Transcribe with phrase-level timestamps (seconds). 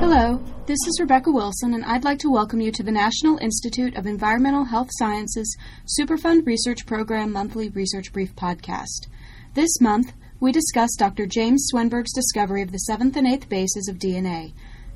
[0.00, 3.96] Hello, this is Rebecca Wilson, and I'd like to welcome you to the National Institute
[3.96, 5.56] of Environmental Health Sciences
[5.98, 9.08] Superfund Research Program Monthly Research Brief podcast.
[9.54, 11.26] This month, we discuss Dr.
[11.26, 14.52] James Swenberg's discovery of the seventh and eighth bases of DNA.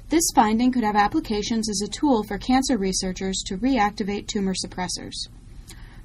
[0.09, 5.29] This finding could have applications as a tool for cancer researchers to reactivate tumor suppressors.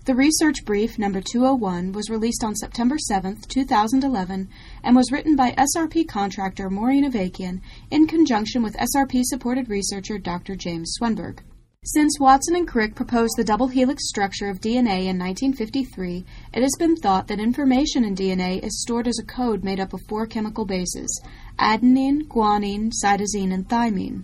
[0.07, 4.47] The research brief number 201 was released on September 7, 2011,
[4.81, 7.59] and was written by SRP contractor Maureen Avakian
[7.91, 10.55] in conjunction with SRP supported researcher Dr.
[10.55, 11.39] James Swenberg.
[11.83, 16.71] Since Watson and Crick proposed the double helix structure of DNA in 1953, it has
[16.79, 20.25] been thought that information in DNA is stored as a code made up of four
[20.25, 21.21] chemical bases
[21.59, 24.23] adenine, guanine, cytosine, and thymine.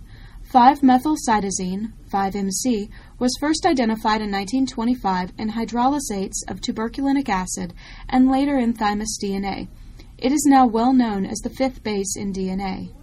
[0.54, 7.74] 5-methylcytosine, 5-MC, was first identified in 1925 in hydrolysates of tuberculinic acid
[8.08, 9.66] and later in thymus DNA.
[10.16, 12.94] It is now well known as the fifth base in DNA.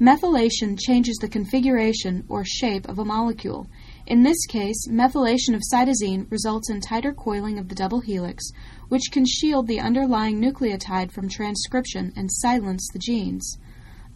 [0.00, 3.68] Methylation changes the configuration or shape of a molecule.
[4.06, 8.50] In this case, methylation of cytosine results in tighter coiling of the double helix,
[8.88, 13.58] which can shield the underlying nucleotide from transcription and silence the genes.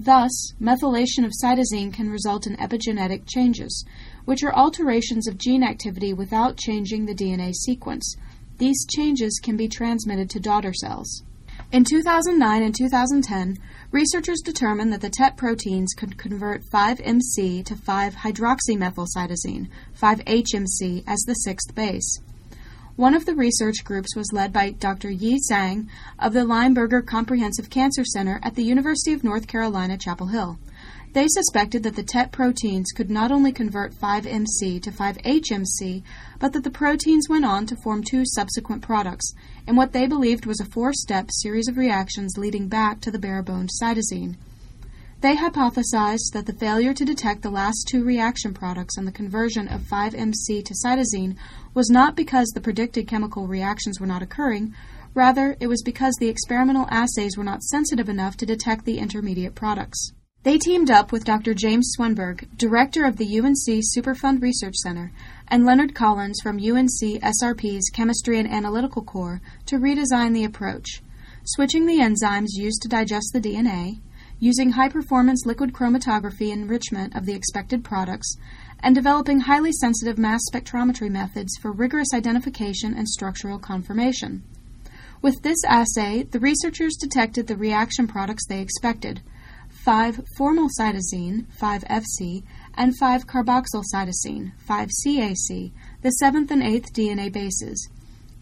[0.04, 3.84] Thus, methylation of cytosine can result in epigenetic changes,
[4.24, 8.16] which are alterations of gene activity without changing the DNA sequence.
[8.58, 11.22] These changes can be transmitted to daughter cells.
[11.70, 13.58] In 2009 and 2010,
[13.92, 19.68] researchers determined that the TET proteins could convert 5-MC to 5-hydroxymethylcytosine,
[20.00, 22.18] 5-HMC, as the sixth base.
[22.96, 25.10] One of the research groups was led by Dr.
[25.10, 30.26] Yi Zhang of the Lineberger Comprehensive Cancer Center at the University of North Carolina, Chapel
[30.26, 30.58] Hill.
[31.14, 36.02] They suspected that the TET proteins could not only convert 5-MC to 5-HMC,
[36.38, 39.32] but that the proteins went on to form two subsequent products,
[39.66, 43.70] in what they believed was a four-step series of reactions leading back to the bare-boned
[43.82, 44.36] cytosine.
[45.22, 49.68] They hypothesized that the failure to detect the last two reaction products and the conversion
[49.68, 51.36] of 5-MC to cytosine
[51.74, 54.74] was not because the predicted chemical reactions were not occurring,
[55.14, 59.54] rather, it was because the experimental assays were not sensitive enough to detect the intermediate
[59.54, 60.10] products.
[60.42, 61.54] They teamed up with Dr.
[61.54, 65.12] James Swenberg, director of the UNC Superfund Research Center,
[65.46, 71.00] and Leonard Collins from UNC SRP's Chemistry and Analytical Core to redesign the approach,
[71.44, 74.00] switching the enzymes used to digest the DNA,
[74.42, 78.36] using high performance liquid chromatography enrichment of the expected products,
[78.80, 84.42] and developing highly sensitive mass spectrometry methods for rigorous identification and structural confirmation.
[85.22, 89.22] With this assay, the researchers detected the reaction products they expected
[89.84, 92.42] 5 formyl cytosine, 5-FC,
[92.74, 95.70] and 5 carboxyl cytosine, 5-CAC,
[96.02, 97.88] the seventh and eighth DNA bases.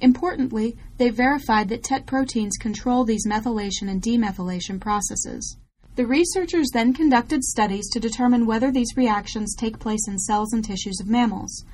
[0.01, 5.59] Importantly, they verified that TET proteins control these methylation and demethylation processes.
[5.97, 10.65] The researchers then conducted studies to determine whether these reactions take place in cells and
[10.65, 11.65] tissues of mammals.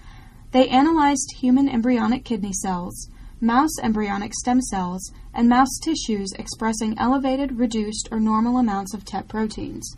[0.52, 3.08] They analyzed human embryonic kidney cells,
[3.40, 9.28] mouse embryonic stem cells, and mouse tissues expressing elevated, reduced, or normal amounts of TET
[9.28, 9.96] proteins.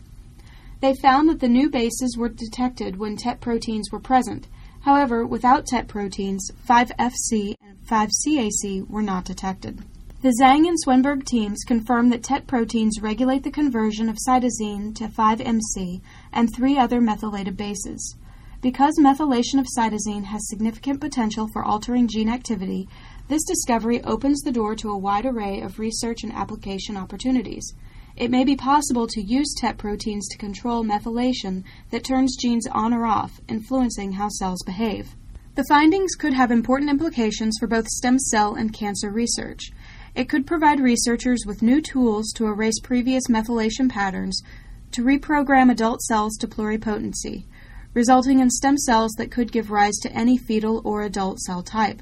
[0.81, 4.47] They found that the new bases were detected when TET proteins were present.
[4.81, 9.83] However, without TET proteins, 5-FC and 5-CAC were not detected.
[10.21, 15.07] The Zhang and Swenberg teams confirmed that TET proteins regulate the conversion of cytosine to
[15.07, 16.01] 5-MC
[16.33, 18.17] and three other methylated bases.
[18.61, 22.89] Because methylation of cytosine has significant potential for altering gene activity,
[23.29, 27.73] this discovery opens the door to a wide array of research and application opportunities.
[28.17, 32.93] It may be possible to use TET proteins to control methylation that turns genes on
[32.93, 35.15] or off, influencing how cells behave.
[35.55, 39.71] The findings could have important implications for both stem cell and cancer research.
[40.19, 44.43] It could provide researchers with new tools to erase previous methylation patterns
[44.91, 47.45] to reprogram adult cells to pluripotency,
[47.93, 52.01] resulting in stem cells that could give rise to any fetal or adult cell type.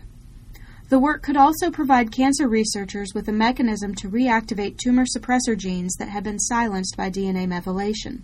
[0.90, 5.96] The work could also provide cancer researchers with a mechanism to reactivate tumor suppressor genes
[5.98, 8.22] that have been silenced by DNA methylation.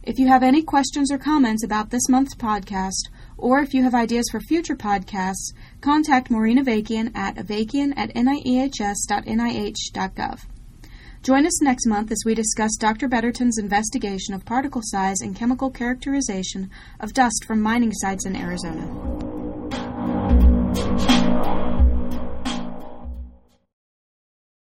[0.04, 3.96] If you have any questions or comments about this month's podcast, or if you have
[3.96, 9.00] ideas for future podcasts, contact Maureen Avakian at avakian at niehs.nih.gov.
[11.22, 13.10] Join us next month as we discuss Dr.
[13.10, 16.70] Betterton's investigation of particle size and chemical characterization
[17.02, 19.19] of dust from mining sites in Arizona.